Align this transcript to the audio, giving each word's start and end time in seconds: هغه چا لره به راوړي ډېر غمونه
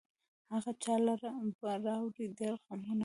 هغه 0.51 0.71
چا 0.83 0.95
لره 1.07 1.31
به 1.59 1.71
راوړي 1.85 2.25
ډېر 2.39 2.53
غمونه 2.65 2.95